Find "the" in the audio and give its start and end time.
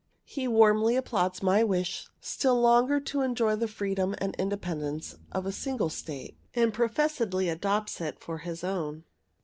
3.55-3.67